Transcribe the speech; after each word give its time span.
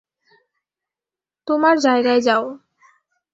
তোমার 1.47 1.75
জায়গায় 1.79 2.21
যাও। 2.21 2.43